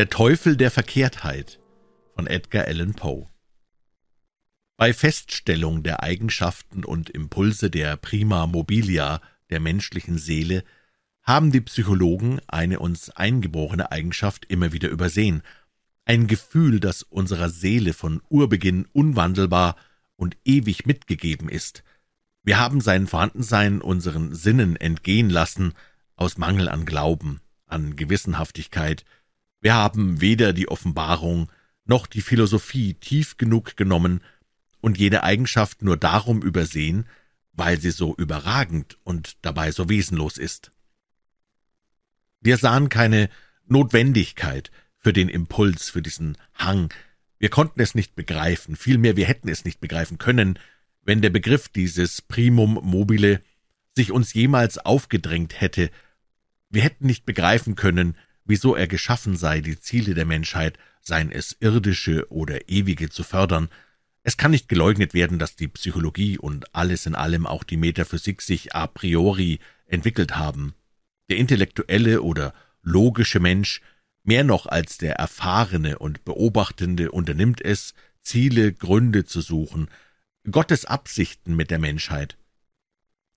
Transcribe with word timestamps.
Der 0.00 0.08
Teufel 0.08 0.56
der 0.56 0.70
Verkehrtheit 0.70 1.60
von 2.14 2.26
Edgar 2.26 2.64
Allan 2.64 2.94
Poe 2.94 3.26
Bei 4.78 4.94
Feststellung 4.94 5.82
der 5.82 6.02
Eigenschaften 6.02 6.86
und 6.86 7.10
Impulse 7.10 7.68
der 7.68 7.98
Prima 7.98 8.46
Mobilia 8.46 9.20
der 9.50 9.60
menschlichen 9.60 10.16
Seele 10.16 10.64
haben 11.22 11.52
die 11.52 11.60
Psychologen 11.60 12.40
eine 12.46 12.78
uns 12.78 13.10
eingeborene 13.10 13.92
Eigenschaft 13.92 14.46
immer 14.46 14.72
wieder 14.72 14.88
übersehen, 14.88 15.42
ein 16.06 16.26
Gefühl, 16.26 16.80
das 16.80 17.02
unserer 17.02 17.50
Seele 17.50 17.92
von 17.92 18.22
Urbeginn 18.30 18.86
unwandelbar 18.94 19.76
und 20.16 20.34
ewig 20.46 20.86
mitgegeben 20.86 21.50
ist. 21.50 21.84
Wir 22.42 22.58
haben 22.58 22.80
sein 22.80 23.06
Vorhandensein 23.06 23.82
unseren 23.82 24.34
Sinnen 24.34 24.76
entgehen 24.76 25.28
lassen, 25.28 25.74
aus 26.16 26.38
Mangel 26.38 26.70
an 26.70 26.86
Glauben, 26.86 27.42
an 27.66 27.96
Gewissenhaftigkeit, 27.96 29.04
wir 29.60 29.74
haben 29.74 30.20
weder 30.20 30.52
die 30.52 30.68
Offenbarung 30.68 31.50
noch 31.84 32.06
die 32.06 32.22
Philosophie 32.22 32.94
tief 32.94 33.36
genug 33.36 33.76
genommen 33.76 34.22
und 34.80 34.98
jede 34.98 35.22
Eigenschaft 35.22 35.82
nur 35.82 35.96
darum 35.96 36.42
übersehen, 36.42 37.06
weil 37.52 37.78
sie 37.80 37.90
so 37.90 38.14
überragend 38.16 38.96
und 39.04 39.36
dabei 39.42 39.70
so 39.70 39.88
wesenlos 39.88 40.38
ist. 40.38 40.70
Wir 42.40 42.56
sahen 42.56 42.88
keine 42.88 43.28
Notwendigkeit 43.66 44.70
für 44.96 45.12
den 45.12 45.28
Impuls, 45.28 45.90
für 45.90 46.00
diesen 46.00 46.38
Hang. 46.54 46.92
Wir 47.38 47.50
konnten 47.50 47.80
es 47.80 47.94
nicht 47.94 48.14
begreifen, 48.14 48.76
vielmehr 48.76 49.16
wir 49.16 49.26
hätten 49.26 49.48
es 49.48 49.64
nicht 49.64 49.80
begreifen 49.80 50.18
können, 50.18 50.58
wenn 51.02 51.20
der 51.20 51.30
Begriff 51.30 51.68
dieses 51.68 52.22
Primum 52.22 52.80
mobile 52.82 53.40
sich 53.94 54.12
uns 54.12 54.32
jemals 54.32 54.78
aufgedrängt 54.78 55.60
hätte. 55.60 55.90
Wir 56.70 56.82
hätten 56.82 57.06
nicht 57.06 57.26
begreifen 57.26 57.74
können, 57.74 58.16
wieso 58.44 58.74
er 58.74 58.86
geschaffen 58.86 59.36
sei, 59.36 59.60
die 59.60 59.78
Ziele 59.78 60.14
der 60.14 60.26
Menschheit, 60.26 60.78
seien 61.00 61.30
es 61.30 61.56
irdische 61.60 62.30
oder 62.30 62.68
ewige, 62.68 63.08
zu 63.08 63.22
fördern. 63.22 63.68
Es 64.22 64.36
kann 64.36 64.50
nicht 64.50 64.68
geleugnet 64.68 65.14
werden, 65.14 65.38
dass 65.38 65.56
die 65.56 65.68
Psychologie 65.68 66.38
und 66.38 66.74
alles 66.74 67.06
in 67.06 67.14
allem 67.14 67.46
auch 67.46 67.64
die 67.64 67.76
Metaphysik 67.76 68.42
sich 68.42 68.74
a 68.74 68.86
priori 68.86 69.60
entwickelt 69.86 70.36
haben. 70.36 70.74
Der 71.30 71.38
intellektuelle 71.38 72.22
oder 72.22 72.54
logische 72.82 73.40
Mensch, 73.40 73.80
mehr 74.22 74.44
noch 74.44 74.66
als 74.66 74.98
der 74.98 75.16
erfahrene 75.16 75.98
und 75.98 76.24
beobachtende, 76.24 77.10
unternimmt 77.10 77.60
es, 77.60 77.94
Ziele, 78.22 78.72
Gründe 78.72 79.24
zu 79.24 79.40
suchen, 79.40 79.88
Gottes 80.50 80.84
Absichten 80.84 81.56
mit 81.56 81.70
der 81.70 81.78
Menschheit. 81.78 82.36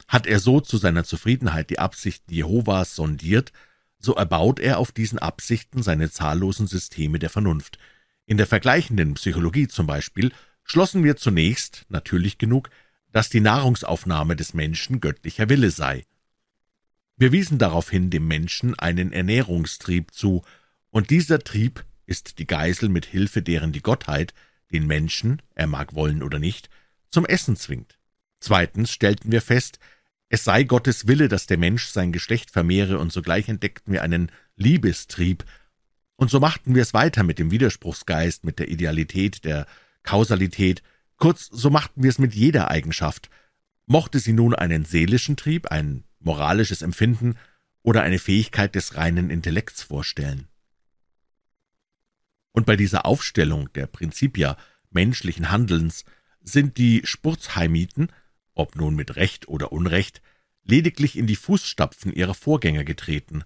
Hat 0.08 0.28
er 0.28 0.40
so 0.40 0.60
zu 0.60 0.78
seiner 0.78 1.04
Zufriedenheit 1.04 1.70
die 1.70 1.80
Absichten 1.80 2.34
Jehovas 2.34 2.95
sondiert, 2.95 3.54
so 4.04 4.16
erbaut 4.16 4.59
er 4.59 4.80
auf 4.80 4.92
diesen 4.92 5.18
Absichten 5.18 5.82
seine 5.82 6.12
zahllosen 6.12 6.68
Systeme 6.68 7.20
der 7.20 7.30
Vernunft. 7.30 7.80
In 8.26 8.38
der 8.38 8.48
vergleichenden 8.48 9.14
Psychologie 9.14 9.68
zum 9.68 9.88
Beispiel 9.88 10.32
schlossen 10.64 11.04
wir 11.04 11.16
zunächst, 11.16 11.86
natürlich 11.90 12.38
genug, 12.38 12.70
dass 13.12 13.30
die 13.30 13.40
Nahrungsaufnahme 13.40 14.36
des 14.36 14.54
Menschen 14.54 15.00
göttlicher 15.00 15.48
Wille 15.50 15.72
sei. 15.72 16.06
Wir 17.16 17.32
wiesen 17.32 17.60
daraufhin 17.60 18.10
dem 18.10 18.28
Menschen 18.28 18.78
einen 18.78 19.14
Ernährungstrieb 19.14 20.12
zu, 20.14 20.44
und 20.90 21.10
dieser 21.10 21.40
Trieb 21.40 21.86
ist 22.06 22.40
die 22.40 22.48
Geisel, 22.48 22.90
mit 22.90 23.06
Hilfe 23.06 23.42
deren 23.42 23.72
die 23.72 23.82
Gottheit 23.82 24.34
den 24.72 24.88
Menschen, 24.88 25.42
er 25.56 25.67
mag 25.67 25.95
wollen 25.95 26.23
oder 26.23 26.40
nicht, 26.40 26.70
zum 27.10 27.26
Essen 27.26 27.56
zwingt. 27.56 27.98
Zweitens 28.40 28.92
stellten 28.92 29.32
wir 29.32 29.42
fest, 29.42 29.80
es 30.34 30.45
sei 30.45 30.64
Gottes 30.64 31.06
Wille, 31.06 31.28
dass 31.28 31.45
der 31.45 31.59
Mensch 31.59 31.89
sein 31.89 32.12
Geschlecht 32.12 32.50
vermehre, 32.50 32.98
und 32.98 33.14
sogleich 33.14 33.50
entdeckten 33.50 33.94
wir 33.94 34.02
einen 34.02 34.31
Liebestrieb, 34.56 35.45
und 36.16 36.32
so 36.32 36.39
machten 36.39 36.73
wir 36.73 36.82
es 36.82 36.95
weiter 36.95 37.21
mit 37.21 37.38
dem 37.38 37.52
Widerspruchsgeist, 37.52 38.44
mit 38.44 38.58
der 38.58 38.70
Idealität, 38.70 39.45
der 39.45 39.67
Kausalität, 40.02 40.82
kurz, 41.17 41.49
so 41.52 41.70
machten 41.70 42.02
wir 42.02 42.10
es 42.10 42.17
mit 42.17 42.33
jeder 42.33 42.71
Eigenschaft. 42.71 43.30
Mochte 43.86 44.17
sie 44.17 44.33
nun 44.33 44.55
einen 44.55 44.86
seelischen 44.86 45.38
Trieb, 45.38 45.67
ein 45.67 46.04
moralisches 46.20 46.82
Empfinden 46.82 47.38
oder 47.83 48.02
eine 48.02 48.17
Fähigkeit 48.17 48.73
des 48.73 48.95
reinen 48.95 49.30
Intellekts 49.30 49.83
vorstellen. 49.83 50.48
Und 52.54 52.65
bei 52.65 52.76
dieser 52.76 53.05
Aufstellung 53.05 53.71
der 53.73 53.86
Prinzipia 53.86 54.58
menschlichen 54.89 55.52
Handelns 55.52 56.05
sind 56.42 56.80
die 56.80 57.02
Spurzheimiten 57.04 58.08
ob 58.53 58.75
nun 58.75 58.95
mit 58.95 59.15
Recht 59.15 59.47
oder 59.47 59.71
Unrecht, 59.71 60.21
lediglich 60.64 61.17
in 61.17 61.27
die 61.27 61.36
Fußstapfen 61.36 62.14
ihrer 62.14 62.33
Vorgänger 62.33 62.83
getreten, 62.83 63.43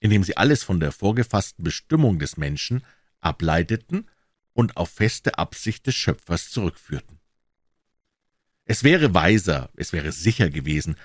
indem 0.00 0.22
sie 0.24 0.36
alles 0.36 0.62
von 0.62 0.80
der 0.80 0.92
vorgefassten 0.92 1.64
Bestimmung 1.64 2.18
des 2.18 2.36
Menschen 2.36 2.84
ableiteten 3.20 4.08
und 4.52 4.76
auf 4.76 4.90
feste 4.90 5.38
Absicht 5.38 5.86
des 5.86 5.94
Schöpfers 5.94 6.50
zurückführten. 6.50 7.18
Es 8.66 8.84
wäre 8.84 9.14
weiser, 9.14 9.70
es 9.76 9.92
wäre 9.92 10.12
sicher 10.12 10.50
gewesen, 10.50 10.96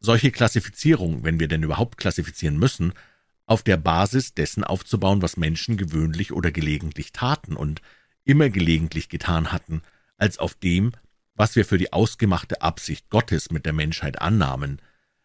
solche 0.00 0.30
Klassifizierung, 0.30 1.24
wenn 1.24 1.40
wir 1.40 1.48
denn 1.48 1.62
überhaupt 1.62 1.96
klassifizieren 1.96 2.58
müssen, 2.58 2.92
auf 3.46 3.62
der 3.62 3.76
Basis 3.76 4.34
dessen 4.34 4.64
aufzubauen, 4.64 5.22
was 5.22 5.36
Menschen 5.36 5.76
gewöhnlich 5.76 6.32
oder 6.32 6.50
gelegentlich 6.50 7.12
taten 7.12 7.56
und 7.56 7.80
immer 8.24 8.50
gelegentlich 8.50 9.08
getan 9.08 9.52
hatten, 9.52 9.82
als 10.16 10.38
auf 10.38 10.54
dem, 10.54 10.92
was 11.36 11.54
wir 11.54 11.64
für 11.64 11.78
die 11.78 11.92
ausgemachte 11.92 12.62
Absicht 12.62 13.10
Gottes 13.10 13.50
mit 13.50 13.66
der 13.66 13.74
Menschheit 13.74 14.20
annahmen, 14.20 14.80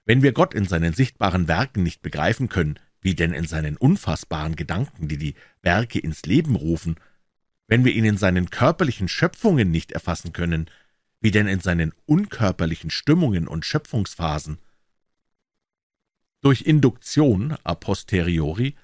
wenn 0.06 0.22
wir 0.22 0.34
Gott 0.34 0.54
in 0.54 0.66
seinen 0.66 0.94
sichtbaren 0.94 1.48
Werken 1.48 1.84
nicht 1.84 2.02
begreifen 2.02 2.50
können, 2.50 2.78
wie 3.02 3.16
denn 3.16 3.34
in 3.34 3.46
seinen 3.46 3.78
unfassbaren 3.78 4.56
Gedanken, 4.56 5.08
die 5.08 5.18
die 5.18 5.36
Werke 5.62 6.00
ins 6.00 6.24
Leben 6.24 6.56
rufen, 6.56 6.96
wenn 7.68 7.86
wir 7.86 7.94
ihn 7.94 8.06
in 8.06 8.18
seinen 8.18 8.50
körperlichen 8.50 9.08
Schöpfungen 9.08 9.72
nicht 9.72 9.94
erfassen 9.94 10.34
können, 10.34 10.70
wie 11.22 11.32
denn 11.32 11.48
in 11.48 11.62
seinen 11.62 11.94
unkörperlichen 12.06 12.90
Stimmungen 12.90 13.48
und 13.48 13.66
Schöpfungsphasen. 13.66 14.58
Durch 16.42 16.64
Induktion 16.64 17.56
a 17.64 17.76
posteriori 17.76 18.76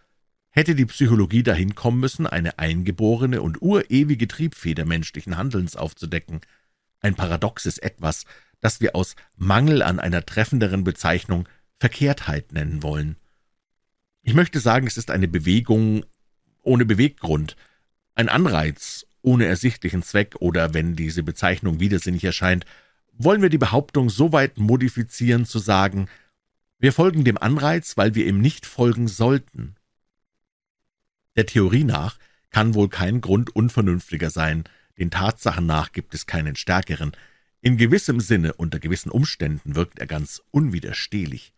hätte 0.49 0.75
die 0.75 0.85
Psychologie 0.85 1.44
dahin 1.44 1.75
kommen 1.75 1.99
müssen, 1.99 2.25
eine 2.25 2.57
eingeborene 2.57 3.41
und 3.41 3.61
urewige 3.61 4.27
Triebfeder 4.27 4.85
menschlichen 4.85 5.38
Handelns 5.38 5.75
aufzudecken– 5.75 6.39
ein 7.02 7.16
paradoxes 7.16 7.78
Etwas, 7.78 8.25
das 8.59 8.81
wir 8.81 8.96
aus 8.96 9.16
Mangel 9.35 9.81
an 9.81 10.00
einer 10.00 10.25
treffenderen 10.25 10.84
Bezeichnung 10.84 11.47
Verkehrtheit 11.80 12.52
nennen 12.53 12.81
wollen. 12.84 13.18
Ich 14.24 14.34
möchte 14.34 14.59
sagen, 14.59 14.88
es 14.88 14.97
ist 14.97 15.12
eine 15.12 15.28
Bewegung 15.28 16.06
ohne 16.63 16.86
Beweggrund, 16.86 17.56
ein 18.16 18.30
Anreiz 18.30 19.06
ohne 19.22 19.46
ersichtlichen 19.46 20.03
Zweck, 20.03 20.36
oder 20.40 20.74
wenn 20.74 20.96
diese 20.96 21.24
Bezeichnung 21.24 21.80
widersinnig 21.80 22.24
erscheint, 22.24 22.66
wollen 23.13 23.41
wir 23.41 23.50
die 23.50 23.57
Behauptung 23.57 24.09
so 24.09 24.31
weit 24.31 24.57
modifizieren, 24.57 25.46
zu 25.46 25.59
sagen, 25.59 26.07
wir 26.80 26.94
folgen 26.94 27.24
dem 27.24 27.38
Anreiz, 27.38 27.97
weil 27.97 28.16
wir 28.16 28.25
ihm 28.25 28.40
nicht 28.40 28.66
folgen 28.66 29.07
sollten. 29.07 29.75
Der 31.36 31.46
Theorie 31.46 31.84
nach 31.84 32.19
kann 32.52 32.74
wohl 32.74 32.90
kein 32.90 33.22
Grund 33.22 33.56
unvernünftiger 33.56 34.30
sein, 34.30 34.63
den 34.97 35.12
Tatsachen 35.12 35.66
nach 35.66 35.91
gibt 35.91 36.13
es 36.13 36.25
keinen 36.25 36.56
stärkeren. 36.56 37.12
In 37.62 37.78
gewissem 37.78 38.19
Sinne, 38.19 38.53
unter 38.53 38.80
gewissen 38.80 39.12
Umständen 39.12 39.75
wirkt 39.75 40.00
er 40.00 40.08
ganz 40.08 40.41
unwiderstehlich. 40.52 41.53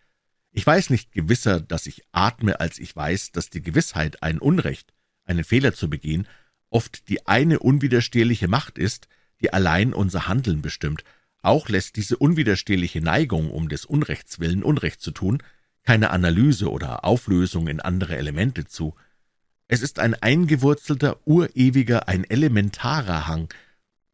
Ich 0.52 0.66
weiß 0.66 0.90
nicht 0.90 1.12
gewisser, 1.12 1.60
dass 1.62 1.86
ich 1.86 2.04
atme, 2.12 2.60
als 2.60 2.80
ich 2.80 2.96
weiß, 2.96 3.32
dass 3.32 3.50
die 3.50 3.62
Gewissheit, 3.62 4.24
ein 4.24 4.40
Unrecht, 4.40 4.94
einen 5.26 5.44
Fehler 5.44 5.74
zu 5.74 5.90
begehen, 5.90 6.28
oft 6.70 7.08
die 7.08 7.28
eine 7.28 7.60
unwiderstehliche 7.60 8.48
Macht 8.48 8.78
ist, 8.78 9.08
die 9.42 9.54
allein 9.54 9.94
unser 9.94 10.28
Handeln 10.28 10.62
bestimmt. 10.62 11.04
Auch 11.42 11.70
lässt 11.70 11.96
diese 11.96 12.18
unwiderstehliche 12.18 13.02
Neigung, 13.02 13.52
um 13.52 13.70
des 13.70 13.86
Unrechts 13.86 14.40
willen 14.40 14.64
Unrecht 14.64 15.02
zu 15.02 15.12
tun, 15.12 15.42
keine 15.84 16.10
Analyse 16.10 16.70
oder 16.70 17.06
Auflösung 17.06 17.68
in 17.68 17.80
andere 17.80 18.18
Elemente 18.18 18.66
zu. 18.66 18.96
Es 19.72 19.84
ist 19.84 20.00
ein 20.00 20.16
eingewurzelter, 20.16 21.20
urewiger, 21.26 22.08
ein 22.08 22.24
elementarer 22.24 23.28
Hang. 23.28 23.54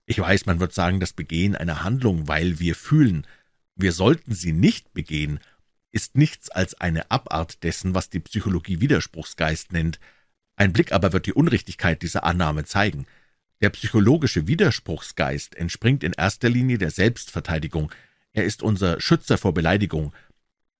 Ich 0.05 0.19
weiß, 0.19 0.47
man 0.47 0.59
wird 0.59 0.73
sagen, 0.73 0.99
das 0.99 1.13
Begehen 1.13 1.55
einer 1.55 1.81
Handlung, 1.81 2.27
weil 2.27 2.59
wir 2.59 2.75
fühlen, 2.75 3.25
wir 3.77 3.93
sollten 3.93 4.33
sie 4.33 4.51
nicht 4.51 4.93
begehen, 4.93 5.39
ist 5.93 6.17
nichts 6.17 6.49
als 6.49 6.73
eine 6.81 7.09
Abart 7.09 7.63
dessen, 7.63 7.95
was 7.95 8.09
die 8.09 8.19
Psychologie 8.19 8.81
Widerspruchsgeist 8.81 9.71
nennt. 9.71 10.01
Ein 10.57 10.73
Blick 10.73 10.91
aber 10.91 11.13
wird 11.13 11.25
die 11.25 11.33
Unrichtigkeit 11.33 12.01
dieser 12.01 12.25
Annahme 12.25 12.65
zeigen. 12.65 13.07
Der 13.61 13.69
psychologische 13.69 14.47
Widerspruchsgeist 14.47 15.55
entspringt 15.55 16.03
in 16.03 16.11
erster 16.11 16.49
Linie 16.49 16.79
der 16.79 16.91
Selbstverteidigung. 16.91 17.93
Er 18.33 18.43
ist 18.43 18.61
unser 18.61 18.99
Schützer 18.99 19.37
vor 19.37 19.53
Beleidigung. 19.53 20.13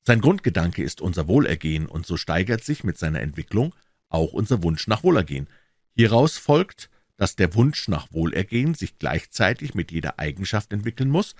Sein 0.04 0.20
Grundgedanke 0.20 0.84
ist 0.84 1.00
unser 1.00 1.30
Wohlergehen, 1.30 1.86
und 1.86 2.06
so 2.06 2.18
steigert 2.18 2.66
sich 2.66 2.84
mit 2.84 2.98
seiner 2.98 3.22
Entwicklung 3.22 3.74
auch 4.16 4.34
unser 4.34 4.64
Wunsch 4.64 4.88
nach 4.88 5.04
Wohlergehen. 5.04 5.48
Hieraus 5.96 6.38
folgt, 6.38 6.90
dass 7.18 7.36
der 7.36 7.54
Wunsch 7.54 7.88
nach 7.88 8.12
Wohlergehen 8.12 8.74
sich 8.74 8.98
gleichzeitig 8.98 9.74
mit 9.74 9.92
jeder 9.92 10.20
Eigenschaft 10.20 10.74
entwickeln 10.74 11.10
muss, 11.10 11.36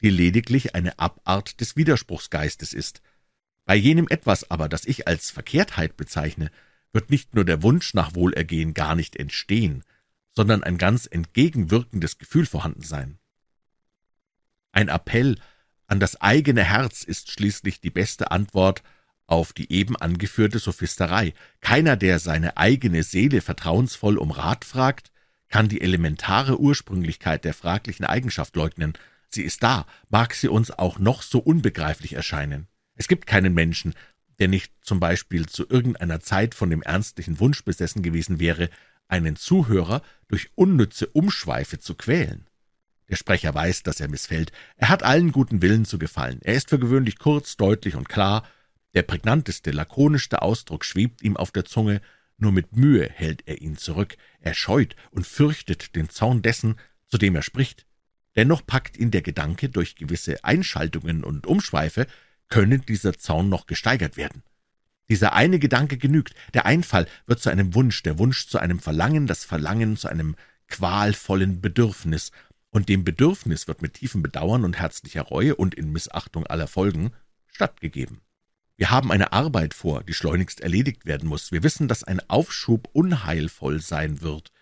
die 0.00 0.10
lediglich 0.10 0.74
eine 0.74 0.98
Abart 0.98 1.60
des 1.60 1.76
Widerspruchsgeistes 1.76 2.72
ist. 2.72 3.02
Bei 3.64 3.74
jenem 3.74 4.06
etwas 4.08 4.50
aber, 4.50 4.68
das 4.68 4.84
ich 4.86 5.08
als 5.08 5.30
Verkehrtheit 5.30 5.96
bezeichne, 5.96 6.50
wird 6.92 7.10
nicht 7.10 7.34
nur 7.34 7.44
der 7.44 7.62
Wunsch 7.62 7.92
nach 7.94 8.14
Wohlergehen 8.14 8.72
gar 8.72 8.94
nicht 8.94 9.16
entstehen, 9.16 9.84
sondern 10.34 10.62
ein 10.62 10.78
ganz 10.78 11.06
entgegenwirkendes 11.10 12.18
Gefühl 12.18 12.46
vorhanden 12.46 12.82
sein. 12.82 13.18
Ein 14.72 14.88
Appell 14.88 15.36
an 15.86 16.00
das 16.00 16.20
eigene 16.20 16.64
Herz 16.64 17.02
ist 17.02 17.30
schließlich 17.30 17.80
die 17.80 17.90
beste 17.90 18.30
Antwort 18.30 18.82
auf 19.28 19.52
die 19.52 19.70
eben 19.70 19.94
angeführte 19.94 20.58
Sophisterei. 20.58 21.34
Keiner, 21.60 21.96
der 21.96 22.18
seine 22.18 22.56
eigene 22.56 23.04
Seele 23.04 23.40
vertrauensvoll 23.40 24.18
um 24.18 24.32
Rat 24.32 24.64
fragt, 24.64 25.12
kann 25.48 25.68
die 25.68 25.80
elementare 25.80 26.58
Ursprünglichkeit 26.58 27.44
der 27.44 27.54
fraglichen 27.54 28.04
Eigenschaft 28.04 28.56
leugnen. 28.56 28.94
Sie 29.28 29.42
ist 29.42 29.62
da, 29.62 29.86
mag 30.08 30.34
sie 30.34 30.48
uns 30.48 30.70
auch 30.70 30.98
noch 30.98 31.22
so 31.22 31.38
unbegreiflich 31.38 32.14
erscheinen. 32.14 32.66
Es 32.96 33.06
gibt 33.06 33.26
keinen 33.26 33.54
Menschen, 33.54 33.94
der 34.38 34.48
nicht 34.48 34.72
zum 34.80 34.98
Beispiel 34.98 35.46
zu 35.46 35.68
irgendeiner 35.68 36.20
Zeit 36.20 36.54
von 36.54 36.70
dem 36.70 36.82
ernstlichen 36.82 37.38
Wunsch 37.38 37.64
besessen 37.64 38.02
gewesen 38.02 38.40
wäre, 38.40 38.70
einen 39.08 39.36
Zuhörer 39.36 40.02
durch 40.28 40.50
unnütze 40.54 41.06
Umschweife 41.06 41.78
zu 41.78 41.94
quälen. 41.94 42.46
Der 43.08 43.16
Sprecher 43.16 43.54
weiß, 43.54 43.82
dass 43.82 44.00
er 44.00 44.08
missfällt. 44.08 44.52
Er 44.76 44.88
hat 44.88 45.02
allen 45.02 45.32
guten 45.32 45.62
Willen 45.62 45.84
zu 45.84 45.98
gefallen. 45.98 46.40
Er 46.42 46.54
ist 46.54 46.68
für 46.68 46.78
gewöhnlich 46.78 47.18
kurz, 47.18 47.56
deutlich 47.56 47.94
und 47.94 48.08
klar. 48.08 48.46
Der 48.94 49.02
prägnanteste, 49.02 49.70
lakonischste 49.70 50.42
Ausdruck 50.42 50.84
schwebt 50.84 51.22
ihm 51.22 51.36
auf 51.36 51.50
der 51.50 51.64
Zunge, 51.64 52.00
nur 52.38 52.52
mit 52.52 52.76
Mühe 52.76 53.08
hält 53.12 53.42
er 53.46 53.60
ihn 53.60 53.76
zurück. 53.76 54.16
Er 54.40 54.54
scheut 54.54 54.94
und 55.10 55.26
fürchtet 55.26 55.94
den 55.96 56.08
Zorn 56.08 56.42
dessen, 56.42 56.76
zu 57.08 57.18
dem 57.18 57.34
er 57.34 57.42
spricht. 57.42 57.86
Dennoch 58.36 58.64
packt 58.64 58.96
ihn 58.96 59.10
der 59.10 59.22
Gedanke, 59.22 59.68
durch 59.68 59.96
gewisse 59.96 60.44
Einschaltungen 60.44 61.24
und 61.24 61.46
Umschweife 61.46 62.06
könne 62.48 62.78
dieser 62.78 63.18
Zorn 63.18 63.48
noch 63.48 63.66
gesteigert 63.66 64.16
werden. 64.16 64.42
Dieser 65.08 65.32
eine 65.32 65.58
Gedanke 65.58 65.96
genügt, 65.96 66.34
der 66.54 66.66
Einfall 66.66 67.06
wird 67.26 67.40
zu 67.40 67.50
einem 67.50 67.74
Wunsch, 67.74 68.02
der 68.02 68.18
Wunsch 68.18 68.46
zu 68.46 68.58
einem 68.58 68.78
Verlangen, 68.78 69.26
das 69.26 69.44
Verlangen 69.44 69.96
zu 69.96 70.08
einem 70.08 70.36
qualvollen 70.68 71.60
Bedürfnis, 71.60 72.30
und 72.70 72.90
dem 72.90 73.02
Bedürfnis 73.02 73.66
wird 73.66 73.80
mit 73.80 73.94
tiefem 73.94 74.22
Bedauern 74.22 74.64
und 74.64 74.78
herzlicher 74.78 75.22
Reue 75.22 75.56
und 75.56 75.74
in 75.74 75.90
Missachtung 75.90 76.46
aller 76.46 76.66
Folgen 76.66 77.12
stattgegeben. 77.46 78.20
Wir 78.78 78.92
haben 78.92 79.10
eine 79.10 79.32
Arbeit 79.32 79.74
vor, 79.74 80.04
die 80.04 80.14
schleunigst 80.14 80.60
erledigt 80.60 81.04
werden 81.04 81.28
muss. 81.28 81.50
Wir 81.50 81.64
wissen, 81.64 81.88
dass 81.88 82.04
ein 82.04 82.20
Aufschub 82.30 82.88
unheilvoll 82.92 83.80
sein 83.80 84.22
wird. 84.22 84.52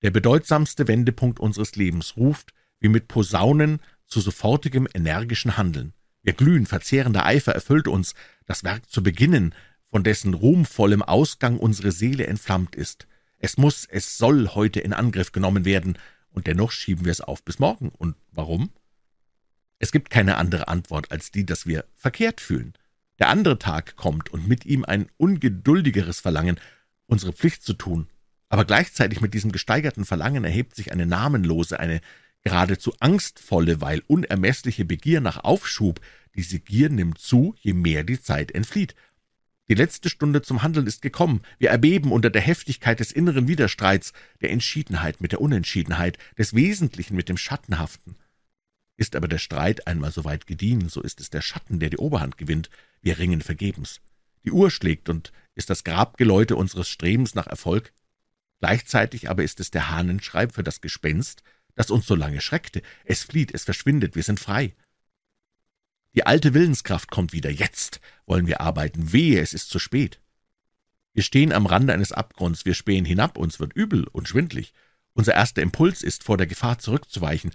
Der 0.00 0.10
bedeutsamste 0.10 0.88
Wendepunkt 0.88 1.38
unseres 1.38 1.76
Lebens 1.76 2.16
ruft, 2.16 2.54
wie 2.80 2.88
mit 2.88 3.06
Posaunen, 3.06 3.80
zu 4.06 4.22
sofortigem 4.22 4.88
energischen 4.94 5.58
Handeln. 5.58 5.92
Ihr 6.22 6.32
glühen 6.32 6.64
verzehrender 6.64 7.26
Eifer 7.26 7.52
erfüllt 7.52 7.86
uns, 7.86 8.14
das 8.46 8.64
Werk 8.64 8.88
zu 8.88 9.02
beginnen, 9.02 9.54
von 9.90 10.02
dessen 10.02 10.32
ruhmvollem 10.32 11.02
Ausgang 11.02 11.58
unsere 11.58 11.92
Seele 11.92 12.26
entflammt 12.26 12.76
ist. 12.76 13.06
Es 13.38 13.58
muss, 13.58 13.84
es 13.84 14.16
soll 14.16 14.48
heute 14.54 14.80
in 14.80 14.94
Angriff 14.94 15.32
genommen 15.32 15.66
werden, 15.66 15.98
und 16.30 16.46
dennoch 16.46 16.72
schieben 16.72 17.04
wir 17.04 17.12
es 17.12 17.20
auf 17.20 17.42
bis 17.42 17.58
morgen. 17.58 17.90
Und 17.90 18.16
warum? 18.30 18.70
Es 19.78 19.92
gibt 19.92 20.08
keine 20.08 20.38
andere 20.38 20.68
Antwort 20.68 21.10
als 21.10 21.30
die, 21.30 21.44
dass 21.44 21.66
wir 21.66 21.84
verkehrt 21.94 22.40
fühlen. 22.40 22.72
Der 23.18 23.28
andere 23.28 23.58
Tag 23.58 23.96
kommt 23.96 24.30
und 24.30 24.46
mit 24.46 24.66
ihm 24.66 24.84
ein 24.84 25.08
ungeduldigeres 25.16 26.20
Verlangen, 26.20 26.60
unsere 27.06 27.32
Pflicht 27.32 27.62
zu 27.62 27.72
tun. 27.72 28.08
Aber 28.48 28.64
gleichzeitig 28.64 29.20
mit 29.20 29.34
diesem 29.34 29.52
gesteigerten 29.52 30.04
Verlangen 30.04 30.44
erhebt 30.44 30.76
sich 30.76 30.92
eine 30.92 31.06
namenlose, 31.06 31.80
eine 31.80 32.00
geradezu 32.42 32.94
angstvolle, 33.00 33.80
weil 33.80 34.02
unermessliche 34.06 34.84
Begier 34.84 35.20
nach 35.20 35.42
Aufschub. 35.42 36.00
Diese 36.36 36.60
Gier 36.60 36.90
nimmt 36.90 37.18
zu, 37.18 37.54
je 37.58 37.72
mehr 37.72 38.04
die 38.04 38.20
Zeit 38.20 38.52
entflieht. 38.52 38.94
Die 39.68 39.74
letzte 39.74 40.10
Stunde 40.10 40.42
zum 40.42 40.62
Handeln 40.62 40.86
ist 40.86 41.02
gekommen. 41.02 41.42
Wir 41.58 41.70
erbeben 41.70 42.12
unter 42.12 42.30
der 42.30 42.42
Heftigkeit 42.42 43.00
des 43.00 43.10
inneren 43.10 43.48
Widerstreits, 43.48 44.12
der 44.40 44.50
Entschiedenheit 44.50 45.20
mit 45.20 45.32
der 45.32 45.40
Unentschiedenheit, 45.40 46.18
des 46.38 46.54
Wesentlichen 46.54 47.16
mit 47.16 47.28
dem 47.28 47.36
Schattenhaften. 47.36 48.16
Ist 48.96 49.14
aber 49.14 49.28
der 49.28 49.38
Streit 49.38 49.86
einmal 49.86 50.10
so 50.10 50.24
weit 50.24 50.46
gediehen, 50.46 50.88
so 50.88 51.02
ist 51.02 51.20
es 51.20 51.30
der 51.30 51.42
Schatten, 51.42 51.80
der 51.80 51.90
die 51.90 51.98
Oberhand 51.98 52.38
gewinnt. 52.38 52.70
Wir 53.02 53.18
ringen 53.18 53.42
vergebens. 53.42 54.00
Die 54.44 54.52
Uhr 54.52 54.70
schlägt 54.70 55.08
und 55.08 55.32
ist 55.54 55.70
das 55.70 55.84
Grabgeläute 55.84 56.56
unseres 56.56 56.88
Strebens 56.88 57.34
nach 57.34 57.46
Erfolg. 57.46 57.92
Gleichzeitig 58.60 59.28
aber 59.28 59.42
ist 59.42 59.60
es 59.60 59.70
der 59.70 59.90
Hahnenschreib 59.90 60.54
für 60.54 60.62
das 60.62 60.80
Gespenst, 60.80 61.42
das 61.74 61.90
uns 61.90 62.06
so 62.06 62.14
lange 62.14 62.40
schreckte. 62.40 62.80
Es 63.04 63.22
flieht, 63.22 63.52
es 63.52 63.64
verschwindet, 63.64 64.16
wir 64.16 64.22
sind 64.22 64.40
frei. 64.40 64.74
Die 66.14 66.24
alte 66.24 66.54
Willenskraft 66.54 67.10
kommt 67.10 67.34
wieder. 67.34 67.50
Jetzt 67.50 68.00
wollen 68.24 68.46
wir 68.46 68.62
arbeiten. 68.62 69.12
Wehe, 69.12 69.40
es 69.40 69.52
ist 69.52 69.68
zu 69.68 69.78
spät. 69.78 70.20
Wir 71.12 71.22
stehen 71.22 71.52
am 71.52 71.66
Rande 71.66 71.92
eines 71.92 72.12
Abgrunds, 72.12 72.64
wir 72.64 72.74
spähen 72.74 73.04
hinab, 73.04 73.36
uns 73.38 73.60
wird 73.60 73.74
übel 73.74 74.06
und 74.08 74.28
schwindlig. 74.28 74.72
Unser 75.12 75.34
erster 75.34 75.62
Impuls 75.62 76.02
ist, 76.02 76.24
vor 76.24 76.36
der 76.36 76.46
Gefahr 76.46 76.78
zurückzuweichen. 76.78 77.52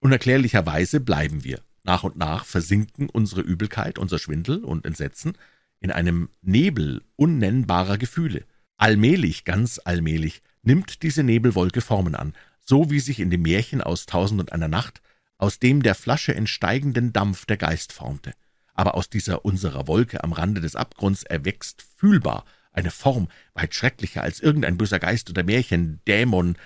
Unerklärlicherweise 0.00 1.00
bleiben 1.00 1.44
wir. 1.44 1.60
Nach 1.82 2.04
und 2.04 2.16
nach 2.16 2.44
versinken 2.44 3.08
unsere 3.08 3.40
Übelkeit, 3.40 3.98
unser 3.98 4.18
Schwindel 4.18 4.64
und 4.64 4.84
Entsetzen 4.84 5.32
in 5.80 5.90
einem 5.90 6.28
Nebel 6.42 7.02
unnennbarer 7.16 7.98
Gefühle. 7.98 8.44
Allmählich, 8.76 9.44
ganz 9.44 9.80
allmählich, 9.84 10.42
nimmt 10.62 11.02
diese 11.02 11.22
Nebelwolke 11.22 11.80
Formen 11.80 12.14
an, 12.14 12.34
so 12.60 12.90
wie 12.90 13.00
sich 13.00 13.20
in 13.20 13.30
dem 13.30 13.42
Märchen 13.42 13.80
aus 13.80 14.06
Tausend 14.06 14.40
und 14.40 14.52
einer 14.52 14.68
Nacht 14.68 15.00
aus 15.38 15.60
dem 15.60 15.82
der 15.82 15.94
Flasche 15.94 16.34
entsteigenden 16.34 17.12
Dampf 17.12 17.46
der 17.46 17.56
Geist 17.56 17.92
formte. 17.92 18.32
Aber 18.74 18.94
aus 18.94 19.08
dieser 19.08 19.44
unserer 19.44 19.86
Wolke 19.86 20.22
am 20.22 20.32
Rande 20.32 20.60
des 20.60 20.76
Abgrunds 20.76 21.22
erwächst 21.22 21.82
fühlbar 21.96 22.44
eine 22.72 22.90
Form, 22.90 23.28
weit 23.54 23.74
schrecklicher 23.74 24.22
als 24.22 24.40
irgendein 24.40 24.76
böser 24.76 24.98
Geist 24.98 25.30
oder 25.30 25.42
Märchen, 25.42 26.00
Dämon, 26.06 26.56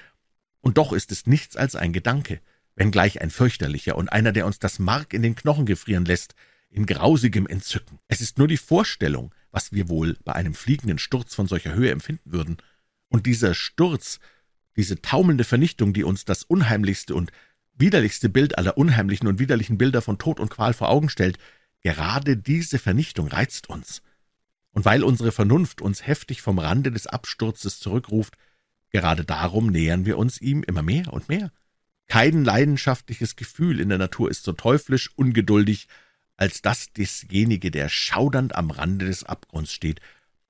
und 0.60 0.78
doch 0.78 0.92
ist 0.92 1.10
es 1.12 1.26
nichts 1.26 1.56
als 1.56 1.74
ein 1.74 1.92
Gedanke, 1.92 2.40
wenngleich 2.74 3.20
ein 3.20 3.30
fürchterlicher 3.30 3.96
und 3.96 4.08
einer, 4.08 4.32
der 4.32 4.46
uns 4.46 4.58
das 4.58 4.78
Mark 4.78 5.14
in 5.14 5.22
den 5.22 5.34
Knochen 5.34 5.66
gefrieren 5.66 6.04
lässt, 6.04 6.34
in 6.70 6.86
grausigem 6.86 7.46
Entzücken. 7.46 7.98
Es 8.08 8.20
ist 8.20 8.38
nur 8.38 8.48
die 8.48 8.56
Vorstellung, 8.56 9.34
was 9.50 9.72
wir 9.72 9.88
wohl 9.88 10.16
bei 10.24 10.32
einem 10.32 10.54
fliegenden 10.54 10.98
Sturz 10.98 11.34
von 11.34 11.46
solcher 11.46 11.74
Höhe 11.74 11.90
empfinden 11.90 12.32
würden. 12.32 12.56
Und 13.08 13.26
dieser 13.26 13.54
Sturz, 13.54 14.20
diese 14.76 15.00
taumelnde 15.02 15.44
Vernichtung, 15.44 15.92
die 15.92 16.04
uns 16.04 16.24
das 16.24 16.44
unheimlichste 16.44 17.14
und 17.14 17.30
widerlichste 17.74 18.30
Bild 18.30 18.56
aller 18.56 18.78
unheimlichen 18.78 19.28
und 19.28 19.38
widerlichen 19.38 19.76
Bilder 19.76 20.00
von 20.00 20.18
Tod 20.18 20.40
und 20.40 20.48
Qual 20.48 20.72
vor 20.72 20.88
Augen 20.88 21.10
stellt, 21.10 21.38
gerade 21.82 22.36
diese 22.36 22.78
Vernichtung 22.78 23.28
reizt 23.28 23.68
uns. 23.68 24.02
Und 24.70 24.86
weil 24.86 25.04
unsere 25.04 25.32
Vernunft 25.32 25.82
uns 25.82 26.06
heftig 26.06 26.40
vom 26.40 26.58
Rande 26.58 26.90
des 26.90 27.06
Absturzes 27.06 27.78
zurückruft, 27.78 28.38
gerade 28.90 29.24
darum 29.24 29.66
nähern 29.68 30.06
wir 30.06 30.16
uns 30.16 30.40
ihm 30.40 30.62
immer 30.62 30.82
mehr 30.82 31.12
und 31.12 31.28
mehr. 31.28 31.50
Kein 32.12 32.44
leidenschaftliches 32.44 33.36
Gefühl 33.36 33.80
in 33.80 33.88
der 33.88 33.96
Natur 33.96 34.30
ist 34.30 34.44
so 34.44 34.52
teuflisch 34.52 35.10
ungeduldig, 35.16 35.88
als 36.36 36.60
das 36.60 36.92
desjenige, 36.92 37.70
der 37.70 37.88
schaudernd 37.88 38.54
am 38.54 38.70
Rande 38.70 39.06
des 39.06 39.24
Abgrunds 39.24 39.72
steht 39.72 40.02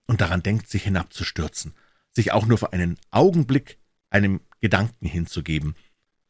und 0.09 0.21
daran 0.21 0.43
denkt, 0.43 0.69
sich 0.69 0.83
hinabzustürzen, 0.83 1.73
sich 2.11 2.33
auch 2.33 2.47
nur 2.47 2.59
für 2.59 2.73
einen 2.73 2.99
Augenblick 3.13 3.79
einem 4.11 4.41
Gedanken 4.61 5.07
hinzugeben, 5.07 5.77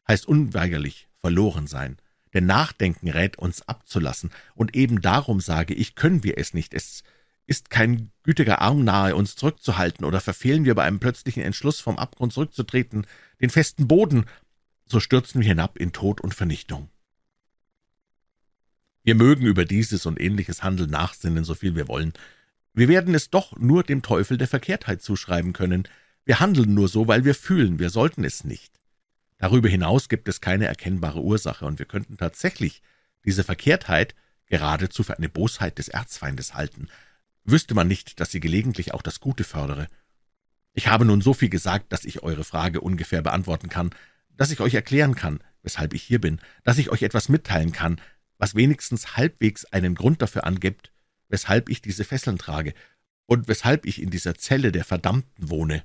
heißt 0.07 0.27
unweigerlich 0.27 1.07
verloren 1.19 1.65
sein. 1.65 1.97
Denn 2.35 2.45
Nachdenken 2.45 3.09
rät 3.09 3.39
uns 3.39 3.67
abzulassen, 3.67 4.29
und 4.53 4.75
eben 4.75 5.01
darum 5.01 5.39
sage 5.39 5.73
ich, 5.73 5.95
können 5.95 6.23
wir 6.23 6.37
es 6.37 6.53
nicht. 6.53 6.75
Es 6.75 7.01
ist 7.47 7.71
kein 7.71 8.11
gütiger 8.21 8.61
Arm 8.61 8.83
nahe, 8.83 9.15
uns 9.15 9.35
zurückzuhalten, 9.35 10.05
oder 10.05 10.21
verfehlen 10.21 10.63
wir 10.63 10.75
bei 10.75 10.83
einem 10.83 10.99
plötzlichen 10.99 11.41
Entschluss, 11.41 11.79
vom 11.79 11.97
Abgrund 11.97 12.33
zurückzutreten, 12.33 13.07
den 13.41 13.49
festen 13.49 13.87
Boden, 13.87 14.25
so 14.93 14.99
stürzen 14.99 15.41
wir 15.41 15.47
hinab 15.47 15.77
in 15.77 15.91
Tod 15.91 16.21
und 16.21 16.35
Vernichtung. 16.35 16.87
Wir 19.03 19.15
mögen 19.15 19.45
über 19.45 19.65
dieses 19.65 20.05
und 20.05 20.21
ähnliches 20.21 20.61
Handeln 20.61 20.91
nachsinnen, 20.91 21.43
so 21.43 21.55
viel 21.55 21.75
wir 21.75 21.87
wollen. 21.87 22.13
Wir 22.73 22.87
werden 22.87 23.15
es 23.15 23.31
doch 23.31 23.57
nur 23.57 23.83
dem 23.83 24.03
Teufel 24.03 24.37
der 24.37 24.47
Verkehrtheit 24.47 25.01
zuschreiben 25.01 25.51
können. 25.51 25.87
Wir 26.25 26.39
handeln 26.39 26.75
nur 26.75 26.87
so, 26.87 27.07
weil 27.07 27.25
wir 27.25 27.33
fühlen, 27.33 27.79
wir 27.79 27.89
sollten 27.89 28.23
es 28.23 28.43
nicht. 28.43 28.79
Darüber 29.39 29.67
hinaus 29.67 30.09
gibt 30.09 30.29
es 30.29 30.41
keine 30.41 30.67
erkennbare 30.67 31.21
Ursache, 31.21 31.65
und 31.65 31.79
wir 31.79 31.87
könnten 31.87 32.15
tatsächlich 32.15 32.81
diese 33.25 33.43
Verkehrtheit 33.43 34.13
geradezu 34.45 35.03
für 35.03 35.17
eine 35.17 35.27
Bosheit 35.27 35.79
des 35.79 35.87
Erzfeindes 35.87 36.53
halten, 36.53 36.87
wüsste 37.45 37.73
man 37.73 37.87
nicht, 37.87 38.19
dass 38.19 38.31
sie 38.31 38.39
gelegentlich 38.39 38.93
auch 38.93 39.01
das 39.01 39.19
Gute 39.19 39.43
fördere. 39.43 39.87
Ich 40.73 40.87
habe 40.87 41.03
nun 41.03 41.21
so 41.21 41.33
viel 41.33 41.49
gesagt, 41.49 41.91
dass 41.91 42.05
ich 42.05 42.21
eure 42.21 42.43
Frage 42.43 42.79
ungefähr 42.79 43.23
beantworten 43.23 43.69
kann, 43.69 43.89
dass 44.37 44.51
ich 44.51 44.59
euch 44.59 44.73
erklären 44.73 45.15
kann, 45.15 45.39
weshalb 45.61 45.93
ich 45.93 46.03
hier 46.03 46.19
bin, 46.19 46.39
dass 46.63 46.77
ich 46.77 46.89
euch 46.89 47.03
etwas 47.03 47.29
mitteilen 47.29 47.71
kann, 47.71 47.99
was 48.37 48.55
wenigstens 48.55 49.15
halbwegs 49.15 49.65
einen 49.65 49.95
Grund 49.95 50.21
dafür 50.21 50.45
angibt, 50.45 50.91
weshalb 51.29 51.69
ich 51.69 51.81
diese 51.81 52.03
Fesseln 52.03 52.37
trage 52.37 52.73
und 53.25 53.47
weshalb 53.47 53.85
ich 53.85 54.01
in 54.01 54.09
dieser 54.09 54.35
Zelle 54.35 54.71
der 54.71 54.83
Verdammten 54.83 55.49
wohne. 55.49 55.83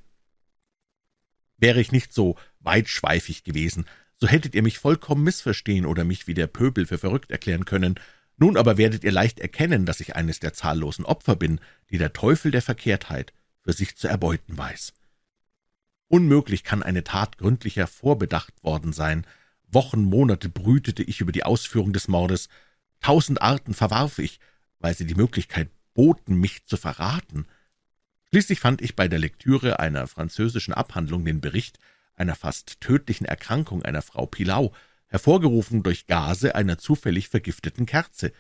Wäre 1.57 1.81
ich 1.81 1.93
nicht 1.93 2.13
so 2.13 2.37
weitschweifig 2.61 3.45
gewesen, 3.45 3.87
so 4.17 4.27
hättet 4.27 4.55
ihr 4.55 4.63
mich 4.63 4.79
vollkommen 4.79 5.23
missverstehen 5.23 5.87
oder 5.87 6.05
mich 6.05 6.27
wie 6.27 6.35
der 6.35 6.49
Pöbel 6.49 6.87
für 6.87 6.99
verrückt 6.99 7.31
erklären 7.31 7.65
können. 7.65 7.95
Nun 8.37 8.57
aber 8.57 8.77
werdet 8.77 9.05
ihr 9.05 9.13
leicht 9.13 9.39
erkennen, 9.39 9.87
dass 9.87 10.01
ich 10.01 10.17
eines 10.17 10.41
der 10.41 10.53
zahllosen 10.53 11.05
Opfer 11.05 11.37
bin, 11.37 11.61
die 11.91 11.99
der 11.99 12.13
Teufel 12.13 12.51
der 12.51 12.63
Verkehrtheit 12.63 13.33
für 13.63 13.73
sich 13.73 13.97
zu 13.97 14.09
erbeuten 14.09 14.59
weiß. 14.59 14.93
Unmöglich 16.09 16.65
kann 16.65 16.83
eine 16.83 17.05
Tat 17.05 17.39
gründlicher 17.39 17.87
vorbedacht 17.87 18.65
worden 18.65 18.93
sein. 18.93 19.27
Wochen, 19.71 20.05
Monate 20.05 20.49
brütete 20.49 21.03
ich 21.03 21.21
über 21.21 21.33
die 21.33 21.45
Ausführung 21.45 21.93
des 21.93 22.09
Mordes. 22.09 22.49
Tausend 23.01 23.43
Arten 23.43 23.75
verwarf 23.75 24.19
ich, 24.19 24.41
weil 24.81 24.95
sie 24.95 25.07
die 25.07 25.15
Möglichkeit 25.15 25.71
boten, 25.95 26.37
mich 26.37 26.65
zu 26.67 26.77
verraten. 26.77 27.47
Schließlich 28.31 28.61
fand 28.61 28.83
ich 28.83 28.97
bei 28.97 29.09
der 29.09 29.19
Lektüre 29.19 29.81
einer 29.81 30.07
französischen 30.07 30.75
Abhandlung 30.75 31.25
den 31.25 31.41
Bericht 31.41 31.79
einer 32.19 32.35
fast 32.35 32.81
tödlichen 32.81 33.27
Erkrankung 33.27 33.83
einer 33.83 34.03
Frau 34.03 34.27
Pilau, 34.27 34.73
hervorgerufen 35.07 35.83
durch 35.83 36.07
Gase 36.07 36.55
einer 36.55 36.79
zufällig 36.79 37.29
vergifteten 37.29 37.87
Kerze. 37.87 38.33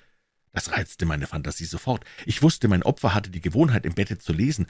Das 0.52 0.72
reizte 0.72 1.06
meine 1.06 1.26
Fantasie 1.26 1.64
sofort. 1.64 2.04
Ich 2.26 2.42
wusste, 2.42 2.68
mein 2.68 2.82
Opfer 2.82 3.14
hatte 3.14 3.30
die 3.30 3.40
Gewohnheit, 3.40 3.86
im 3.86 3.94
Bette 3.94 4.18
zu 4.18 4.32
lesen. 4.32 4.66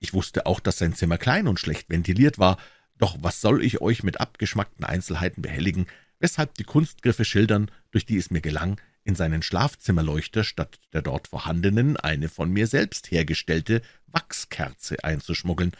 Ich 0.00 0.14
wusste 0.14 0.46
auch, 0.46 0.60
dass 0.60 0.78
sein 0.78 0.94
Zimmer 0.94 1.18
klein 1.18 1.46
und 1.46 1.60
schlecht 1.60 1.90
ventiliert 1.90 2.38
war. 2.38 2.58
Doch 2.98 3.16
was 3.20 3.40
soll 3.40 3.62
ich 3.62 3.80
euch 3.80 4.02
mit 4.02 4.20
abgeschmackten 4.20 4.84
Einzelheiten 4.84 5.42
behelligen, 5.42 5.86
weshalb 6.18 6.54
die 6.54 6.64
Kunstgriffe 6.64 7.24
schildern, 7.24 7.70
durch 7.92 8.06
die 8.06 8.16
es 8.16 8.30
mir 8.30 8.40
gelang, 8.40 8.80
in 9.04 9.14
seinen 9.14 9.42
Schlafzimmerleuchter 9.42 10.44
statt 10.44 10.80
der 10.92 11.02
dort 11.02 11.28
vorhandenen 11.28 11.96
eine 11.96 12.28
von 12.28 12.50
mir 12.50 12.66
selbst 12.66 13.10
hergestellte 13.10 13.82
Wachskerze 14.06 15.02
einzuschmuggeln. 15.04 15.72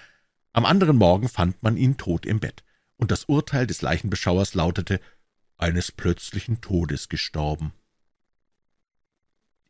Am 0.53 0.65
anderen 0.65 0.97
Morgen 0.97 1.29
fand 1.29 1.62
man 1.62 1.77
ihn 1.77 1.97
tot 1.97 2.27
im 2.27 2.41
Bett, 2.41 2.62
und 2.97 3.11
das 3.11 3.25
Urteil 3.25 3.67
des 3.67 3.83
Leichenbeschauers 3.83 4.55
lautete 4.55 5.00
eines 5.57 5.93
plötzlichen 5.93 6.61
Todes 6.61 7.09
gestorben. 7.09 7.73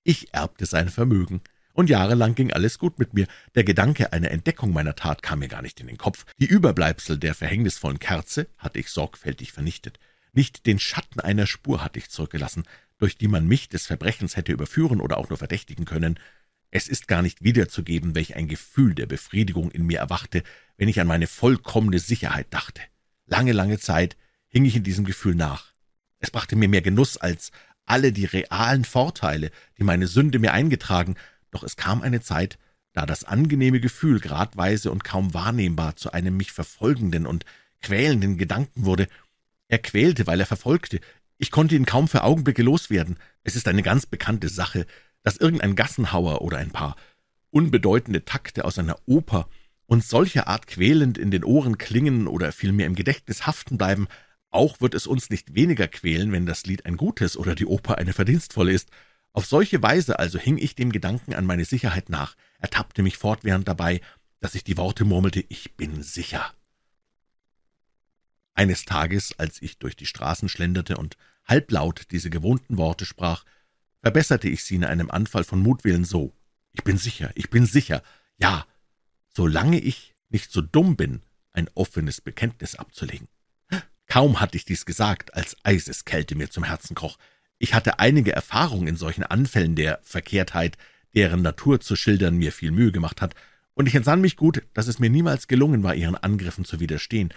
Ich 0.02 0.32
erbte 0.32 0.66
sein 0.66 0.88
Vermögen, 0.88 1.42
und 1.80 1.90
jahrelang 1.90 2.34
ging 2.34 2.52
alles 2.52 2.78
gut 2.78 2.98
mit 2.98 3.14
mir. 3.14 3.26
Der 3.54 3.64
Gedanke 3.64 4.12
einer 4.12 4.30
Entdeckung 4.30 4.72
meiner 4.72 4.94
Tat 4.94 5.22
kam 5.22 5.40
mir 5.40 5.48
gar 5.48 5.62
nicht 5.62 5.80
in 5.80 5.86
den 5.86 5.98
Kopf. 5.98 6.24
Die 6.38 6.46
Überbleibsel 6.46 7.18
der 7.18 7.34
verhängnisvollen 7.34 7.98
Kerze 7.98 8.48
hatte 8.58 8.78
ich 8.78 8.90
sorgfältig 8.90 9.52
vernichtet. 9.52 9.98
Nicht 10.32 10.66
den 10.66 10.78
Schatten 10.78 11.20
einer 11.20 11.46
Spur 11.46 11.82
hatte 11.82 11.98
ich 11.98 12.10
zurückgelassen, 12.10 12.64
durch 12.98 13.16
die 13.16 13.28
man 13.28 13.48
mich 13.48 13.68
des 13.68 13.86
Verbrechens 13.86 14.36
hätte 14.36 14.52
überführen 14.52 15.00
oder 15.00 15.16
auch 15.16 15.30
nur 15.30 15.38
verdächtigen 15.38 15.86
können. 15.86 16.20
Es 16.70 16.86
ist 16.86 17.08
gar 17.08 17.22
nicht 17.22 17.42
wiederzugeben, 17.42 18.14
welch 18.14 18.36
ein 18.36 18.46
Gefühl 18.46 18.94
der 18.94 19.06
Befriedigung 19.06 19.70
in 19.70 19.86
mir 19.86 19.98
erwachte, 19.98 20.42
wenn 20.76 20.88
ich 20.88 21.00
an 21.00 21.06
meine 21.06 21.26
vollkommene 21.26 21.98
Sicherheit 21.98 22.46
dachte. 22.50 22.82
Lange, 23.26 23.52
lange 23.52 23.78
Zeit 23.78 24.16
hing 24.48 24.66
ich 24.66 24.76
in 24.76 24.84
diesem 24.84 25.04
Gefühl 25.04 25.34
nach. 25.34 25.72
Es 26.18 26.30
brachte 26.30 26.54
mir 26.56 26.68
mehr 26.68 26.82
Genuss 26.82 27.16
als 27.16 27.50
alle 27.86 28.12
die 28.12 28.26
realen 28.26 28.84
Vorteile, 28.84 29.50
die 29.78 29.82
meine 29.82 30.06
Sünde 30.06 30.38
mir 30.38 30.52
eingetragen, 30.52 31.16
doch 31.50 31.62
es 31.62 31.76
kam 31.76 32.02
eine 32.02 32.20
Zeit, 32.20 32.58
da 32.92 33.06
das 33.06 33.24
angenehme 33.24 33.80
Gefühl 33.80 34.20
gradweise 34.20 34.90
und 34.90 35.04
kaum 35.04 35.32
wahrnehmbar 35.34 35.96
zu 35.96 36.12
einem 36.12 36.36
mich 36.36 36.52
verfolgenden 36.52 37.26
und 37.26 37.44
quälenden 37.80 38.36
Gedanken 38.36 38.84
wurde. 38.84 39.06
Er 39.68 39.78
quälte, 39.78 40.26
weil 40.26 40.40
er 40.40 40.46
verfolgte. 40.46 41.00
Ich 41.38 41.50
konnte 41.50 41.76
ihn 41.76 41.86
kaum 41.86 42.08
für 42.08 42.24
Augenblicke 42.24 42.62
loswerden. 42.62 43.16
Es 43.44 43.56
ist 43.56 43.68
eine 43.68 43.82
ganz 43.82 44.06
bekannte 44.06 44.48
Sache, 44.48 44.86
dass 45.22 45.36
irgendein 45.36 45.76
Gassenhauer 45.76 46.42
oder 46.42 46.58
ein 46.58 46.70
paar 46.70 46.96
unbedeutende 47.50 48.24
Takte 48.24 48.64
aus 48.64 48.78
einer 48.78 48.98
Oper 49.06 49.48
uns 49.86 50.08
solcher 50.08 50.46
Art 50.46 50.66
quälend 50.66 51.18
in 51.18 51.30
den 51.30 51.44
Ohren 51.44 51.78
klingen 51.78 52.26
oder 52.26 52.52
vielmehr 52.52 52.86
im 52.86 52.94
Gedächtnis 52.94 53.46
haften 53.46 53.76
bleiben, 53.76 54.06
auch 54.50 54.80
wird 54.80 54.94
es 54.94 55.06
uns 55.06 55.30
nicht 55.30 55.54
weniger 55.54 55.88
quälen, 55.88 56.32
wenn 56.32 56.46
das 56.46 56.66
Lied 56.66 56.86
ein 56.86 56.96
gutes 56.96 57.36
oder 57.36 57.54
die 57.54 57.66
Oper 57.66 57.98
eine 57.98 58.12
verdienstvolle 58.12 58.72
ist. 58.72 58.90
Auf 59.32 59.46
solche 59.46 59.82
Weise 59.82 60.18
also 60.18 60.38
hing 60.38 60.58
ich 60.58 60.74
dem 60.74 60.92
Gedanken 60.92 61.34
an 61.34 61.46
meine 61.46 61.64
Sicherheit 61.64 62.08
nach, 62.08 62.36
ertappte 62.58 63.02
mich 63.02 63.16
fortwährend 63.16 63.68
dabei, 63.68 64.00
dass 64.40 64.54
ich 64.54 64.64
die 64.64 64.76
Worte 64.76 65.04
murmelte, 65.04 65.44
ich 65.48 65.76
bin 65.76 66.02
sicher. 66.02 66.52
Eines 68.54 68.84
Tages, 68.84 69.38
als 69.38 69.62
ich 69.62 69.78
durch 69.78 69.96
die 69.96 70.06
Straßen 70.06 70.48
schlenderte 70.48 70.96
und 70.96 71.16
halblaut 71.44 72.06
diese 72.10 72.30
gewohnten 72.30 72.76
Worte 72.76 73.06
sprach, 73.06 73.44
verbesserte 74.02 74.48
ich 74.48 74.64
sie 74.64 74.76
in 74.76 74.84
einem 74.84 75.10
Anfall 75.10 75.44
von 75.44 75.60
Mutwillen 75.60 76.04
so. 76.04 76.34
Ich 76.72 76.82
bin 76.82 76.98
sicher, 76.98 77.30
ich 77.34 77.50
bin 77.50 77.66
sicher, 77.66 78.02
ja, 78.38 78.66
solange 79.28 79.78
ich 79.78 80.14
nicht 80.28 80.50
so 80.50 80.60
dumm 80.60 80.96
bin, 80.96 81.22
ein 81.52 81.68
offenes 81.74 82.20
Bekenntnis 82.20 82.74
abzulegen. 82.74 83.28
Kaum 84.06 84.40
hatte 84.40 84.56
ich 84.56 84.64
dies 84.64 84.86
gesagt, 84.86 85.34
als 85.34 85.56
Eiseskälte 85.62 86.34
mir 86.34 86.50
zum 86.50 86.64
Herzen 86.64 86.94
kroch. 86.96 87.16
Ich 87.62 87.74
hatte 87.74 87.98
einige 87.98 88.32
Erfahrung 88.32 88.86
in 88.88 88.96
solchen 88.96 89.22
Anfällen 89.22 89.76
der 89.76 90.00
Verkehrtheit, 90.02 90.78
deren 91.14 91.42
Natur 91.42 91.78
zu 91.78 91.94
schildern 91.94 92.36
mir 92.36 92.52
viel 92.52 92.70
Mühe 92.70 92.90
gemacht 92.90 93.20
hat, 93.20 93.34
und 93.74 93.86
ich 93.86 93.94
entsann 93.94 94.22
mich 94.22 94.36
gut, 94.36 94.62
dass 94.72 94.88
es 94.88 94.98
mir 94.98 95.10
niemals 95.10 95.46
gelungen 95.46 95.82
war, 95.82 95.94
ihren 95.94 96.16
Angriffen 96.16 96.64
zu 96.64 96.80
widerstehen. 96.80 97.32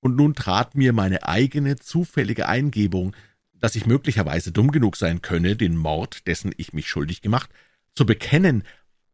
Und 0.00 0.14
nun 0.14 0.34
trat 0.34 0.74
mir 0.74 0.92
meine 0.92 1.26
eigene 1.26 1.76
zufällige 1.76 2.48
Eingebung, 2.48 3.16
dass 3.54 3.76
ich 3.76 3.86
möglicherweise 3.86 4.52
dumm 4.52 4.72
genug 4.72 4.96
sein 4.96 5.22
könne, 5.22 5.56
den 5.56 5.76
Mord, 5.76 6.26
dessen 6.26 6.52
ich 6.58 6.74
mich 6.74 6.88
schuldig 6.88 7.22
gemacht, 7.22 7.50
zu 7.94 8.04
bekennen, 8.04 8.62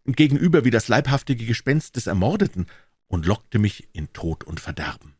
gegenüber 0.06 0.64
wie 0.64 0.70
das 0.70 0.88
leibhaftige 0.88 1.46
Gespenst 1.46 1.94
des 1.94 2.08
Ermordeten, 2.08 2.66
und 3.06 3.26
lockte 3.26 3.60
mich 3.60 3.88
in 3.92 4.12
Tod 4.12 4.42
und 4.42 4.58
Verderben. 4.58 5.14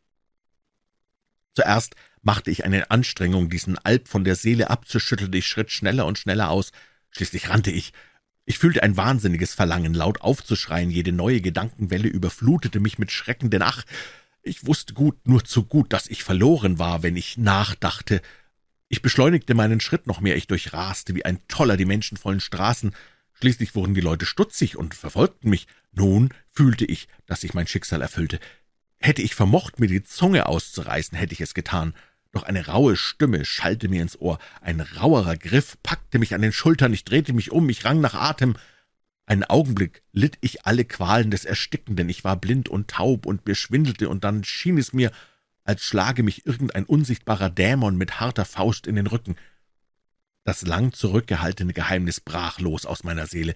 Zuerst 1.55 1.95
machte 2.23 2.51
ich 2.51 2.65
eine 2.65 2.91
Anstrengung, 2.91 3.51
diesen 3.51 3.79
Alp 3.79 4.09
von 4.09 4.25
der 4.25 4.37
Seele 4.37 4.71
abzuschütteln, 4.71 5.33
ich 5.33 5.47
schritt 5.47 5.71
schneller 5.71 6.07
und 6.07 6.19
schneller 6.19 6.51
aus, 6.51 6.73
schließlich 7.11 7.49
rannte 7.49 7.71
ich. 7.71 7.93
Ich 8.45 8.59
fühlte 8.59 8.83
ein 8.83 8.97
wahnsinniges 8.97 9.55
Verlangen, 9.55 9.95
laut 9.95 10.21
aufzuschreien, 10.21 10.91
jede 10.91 11.13
neue 11.13 11.41
Gedankenwelle 11.41 12.09
überflutete 12.09 12.81
mich 12.81 12.99
mit 12.99 13.13
Schrecken, 13.13 13.51
denn 13.51 13.63
ach, 13.63 13.85
ich 14.43 14.67
wusste 14.67 14.95
gut, 14.95 15.17
nur 15.27 15.45
zu 15.45 15.65
gut, 15.65 15.93
dass 15.93 16.09
ich 16.09 16.25
verloren 16.25 16.79
war, 16.79 17.03
wenn 17.03 17.17
ich 17.17 17.37
nachdachte. 17.37 18.21
Ich 18.89 19.03
beschleunigte 19.03 19.55
meinen 19.55 19.81
Schritt 19.81 20.07
noch 20.07 20.21
mehr, 20.21 20.37
ich 20.37 20.49
durchraste 20.49 21.15
wie 21.15 21.25
ein 21.25 21.39
Toller 21.47 21.77
die 21.77 21.85
menschenvollen 21.85 22.41
Straßen, 22.41 22.93
Schließlich 23.43 23.75
wurden 23.75 23.95
die 23.95 24.01
Leute 24.01 24.25
stutzig 24.25 24.77
und 24.77 24.95
verfolgten 24.95 25.51
mich. 25.51 25.67
Nun 25.91 26.33
fühlte 26.53 26.85
ich, 26.85 27.09
dass 27.27 27.41
sich 27.41 27.55
mein 27.55 27.67
Schicksal 27.67 28.01
erfüllte. 28.01 28.39
Hätte 29.01 29.21
ich 29.21 29.35
vermocht, 29.35 29.81
mir 29.81 29.89
die 29.89 30.05
Zunge 30.05 30.47
auszureißen, 30.47 31.19
hätte 31.19 31.33
ich 31.33 31.41
es 31.41 31.53
getan. 31.53 31.93
Doch 32.33 32.43
eine 32.45 32.67
raue 32.67 32.97
Stimme 32.97 33.45
schallte 33.45 33.89
mir 33.89 34.01
ins 34.01 34.19
Ohr, 34.19 34.39
ein 34.63 34.81
rauerer 34.81 35.37
Griff 35.37 35.77
packte 35.83 36.19
mich 36.19 36.35
an 36.35 36.41
den 36.41 36.53
Schultern, 36.53 36.93
ich 36.95 37.05
drehte 37.05 37.35
mich 37.35 37.53
um, 37.53 37.69
ich 37.69 37.85
rang 37.85 38.01
nach 38.01 38.15
Atem. 38.15 38.57
Einen 39.27 39.45
Augenblick 39.45 40.03
litt 40.13 40.39
ich 40.41 40.65
alle 40.65 40.85
Qualen 40.85 41.31
des 41.31 41.45
Erstickenden, 41.45 42.09
ich 42.09 42.25
war 42.25 42.37
blind 42.37 42.69
und 42.71 42.89
taub 42.89 43.27
und 43.27 43.47
mir 43.47 43.55
schwindelte, 43.55 44.09
und 44.09 44.25
dann 44.25 44.45
schien 44.45 44.79
es 44.79 44.95
mir, 44.95 45.13
als 45.65 45.83
schlage 45.83 46.23
mich 46.23 46.47
irgendein 46.47 46.85
unsichtbarer 46.85 47.51
Dämon 47.51 47.97
mit 47.97 48.19
harter 48.19 48.47
Faust 48.47 48.87
in 48.87 48.97
den 48.97 49.07
Rücken. 49.07 49.37
Das 50.45 50.63
lang 50.63 50.93
zurückgehaltene 50.93 51.73
Geheimnis 51.73 52.21
brach 52.21 52.59
los 52.59 52.87
aus 52.87 53.05
meiner 53.05 53.27
Seele. 53.27 53.55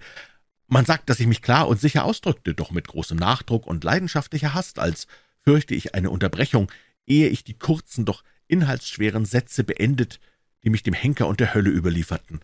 Man 0.67 0.85
sagt, 0.85 1.09
dass 1.09 1.19
ich 1.19 1.27
mich 1.27 1.41
klar 1.41 1.67
und 1.67 1.81
sicher 1.81 2.05
ausdrückte, 2.05 2.53
doch 2.53 2.71
mit 2.71 2.87
großem 2.87 3.17
Nachdruck 3.17 3.65
und 3.65 3.83
leidenschaftlicher 3.83 4.53
Hast, 4.53 4.79
als 4.79 5.07
fürchte 5.41 5.75
ich 5.75 5.95
eine 5.95 6.11
Unterbrechung, 6.11 6.71
ehe 7.05 7.29
ich 7.29 7.43
die 7.43 7.57
kurzen, 7.57 8.05
doch 8.05 8.23
inhaltsschweren 8.47 9.25
Sätze 9.25 9.63
beendet, 9.63 10.19
die 10.63 10.69
mich 10.69 10.83
dem 10.83 10.93
Henker 10.93 11.27
und 11.27 11.39
der 11.39 11.53
Hölle 11.53 11.69
überlieferten. 11.69 12.41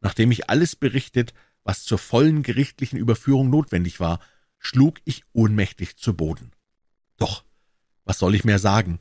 Nachdem 0.00 0.30
ich 0.30 0.48
alles 0.48 0.76
berichtet, 0.76 1.34
was 1.62 1.84
zur 1.84 1.98
vollen 1.98 2.42
gerichtlichen 2.42 2.98
Überführung 2.98 3.50
notwendig 3.50 4.00
war, 4.00 4.20
schlug 4.58 5.00
ich 5.04 5.24
ohnmächtig 5.32 5.96
zu 5.96 6.14
Boden. 6.14 6.52
Doch, 7.16 7.44
was 8.04 8.18
soll 8.18 8.34
ich 8.34 8.44
mehr 8.44 8.58
sagen? 8.58 8.98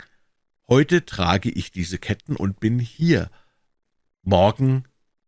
Heute 0.68 1.06
trage 1.06 1.50
ich 1.50 1.72
diese 1.72 1.98
Ketten 1.98 2.36
und 2.36 2.60
bin 2.60 2.80
hier, 2.80 3.30
Morgen 4.22 4.84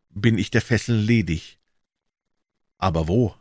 bin 0.09 0.37
ich 0.37 0.51
der 0.51 0.61
Fesseln 0.61 0.99
ledig. 0.99 1.57
Aber 2.77 3.07
wo? 3.07 3.35